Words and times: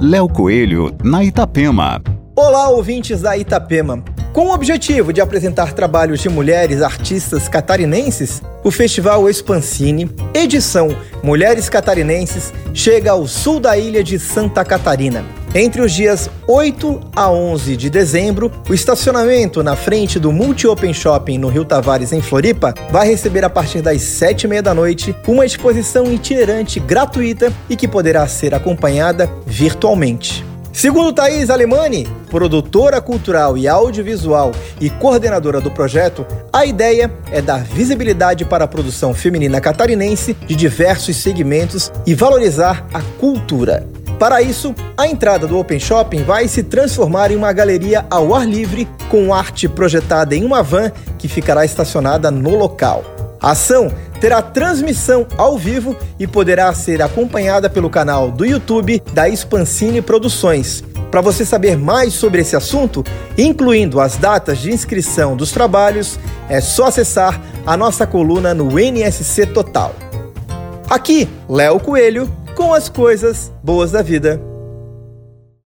Léo 0.00 0.28
Coelho, 0.28 0.94
na 1.02 1.24
Itapema. 1.24 2.00
Olá, 2.36 2.68
ouvintes 2.68 3.20
da 3.20 3.36
Itapema. 3.36 4.00
Com 4.32 4.46
o 4.46 4.54
objetivo 4.54 5.12
de 5.12 5.20
apresentar 5.20 5.72
trabalhos 5.72 6.20
de 6.20 6.28
mulheres 6.28 6.82
artistas 6.82 7.48
catarinenses, 7.48 8.40
o 8.62 8.70
Festival 8.70 9.28
Expancine, 9.28 10.10
edição 10.34 10.88
Mulheres 11.22 11.68
Catarinenses, 11.68 12.52
chega 12.72 13.12
ao 13.12 13.26
sul 13.26 13.60
da 13.60 13.76
ilha 13.76 14.02
de 14.02 14.18
Santa 14.18 14.64
Catarina. 14.64 15.24
Entre 15.54 15.80
os 15.80 15.92
dias 15.92 16.28
8 16.46 17.00
a 17.16 17.30
11 17.30 17.76
de 17.76 17.88
dezembro, 17.88 18.52
o 18.68 18.74
estacionamento 18.74 19.62
na 19.62 19.74
frente 19.74 20.18
do 20.18 20.30
Multi 20.30 20.66
Open 20.66 20.92
Shopping 20.92 21.38
no 21.38 21.48
Rio 21.48 21.64
Tavares, 21.64 22.12
em 22.12 22.20
Floripa, 22.20 22.74
vai 22.90 23.08
receber 23.08 23.44
a 23.44 23.50
partir 23.50 23.80
das 23.80 24.02
7 24.02 24.44
e 24.44 24.48
meia 24.48 24.62
da 24.62 24.74
noite 24.74 25.16
uma 25.26 25.46
exposição 25.46 26.12
itinerante 26.12 26.78
gratuita 26.78 27.52
e 27.68 27.76
que 27.76 27.88
poderá 27.88 28.26
ser 28.28 28.54
acompanhada 28.54 29.30
virtualmente. 29.46 30.47
Segundo 30.78 31.12
Thaís 31.12 31.50
Alemani, 31.50 32.06
produtora 32.30 33.00
cultural 33.00 33.58
e 33.58 33.66
audiovisual 33.66 34.52
e 34.80 34.88
coordenadora 34.88 35.60
do 35.60 35.72
projeto, 35.72 36.24
a 36.52 36.64
ideia 36.64 37.12
é 37.32 37.42
dar 37.42 37.64
visibilidade 37.64 38.44
para 38.44 38.62
a 38.62 38.68
produção 38.68 39.12
feminina 39.12 39.60
catarinense 39.60 40.34
de 40.34 40.54
diversos 40.54 41.16
segmentos 41.16 41.90
e 42.06 42.14
valorizar 42.14 42.86
a 42.94 43.02
cultura. 43.18 43.88
Para 44.20 44.40
isso, 44.40 44.72
a 44.96 45.08
entrada 45.08 45.48
do 45.48 45.58
Open 45.58 45.80
Shopping 45.80 46.22
vai 46.22 46.46
se 46.46 46.62
transformar 46.62 47.32
em 47.32 47.36
uma 47.36 47.52
galeria 47.52 48.06
ao 48.08 48.32
ar 48.32 48.46
livre 48.46 48.88
com 49.10 49.34
arte 49.34 49.68
projetada 49.68 50.36
em 50.36 50.44
uma 50.44 50.62
van 50.62 50.92
que 51.18 51.26
ficará 51.26 51.64
estacionada 51.64 52.30
no 52.30 52.54
local. 52.54 53.17
A 53.40 53.52
ação 53.52 53.90
terá 54.20 54.42
transmissão 54.42 55.26
ao 55.36 55.56
vivo 55.56 55.96
e 56.18 56.26
poderá 56.26 56.72
ser 56.74 57.00
acompanhada 57.00 57.70
pelo 57.70 57.88
canal 57.88 58.30
do 58.30 58.44
YouTube 58.44 59.02
da 59.12 59.28
Expancine 59.28 60.02
Produções. 60.02 60.82
Para 61.10 61.20
você 61.20 61.44
saber 61.44 61.76
mais 61.76 62.12
sobre 62.12 62.42
esse 62.42 62.56
assunto, 62.56 63.04
incluindo 63.36 64.00
as 64.00 64.16
datas 64.16 64.58
de 64.58 64.70
inscrição 64.70 65.36
dos 65.36 65.52
trabalhos, 65.52 66.18
é 66.48 66.60
só 66.60 66.86
acessar 66.86 67.40
a 67.64 67.76
nossa 67.76 68.06
coluna 68.06 68.52
no 68.52 68.78
NSC 68.78 69.46
Total. 69.46 69.94
Aqui, 70.90 71.28
Léo 71.48 71.80
Coelho 71.80 72.30
com 72.58 72.74
as 72.74 72.88
coisas 72.88 73.52
boas 73.62 73.92
da 73.92 74.02
vida. 74.02 74.57